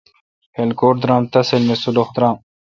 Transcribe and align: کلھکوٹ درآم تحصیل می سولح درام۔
کلھکوٹ 0.55 0.95
درآم 1.03 1.23
تحصیل 1.33 1.61
می 1.67 1.75
سولح 1.83 2.07
درام۔ 2.15 2.35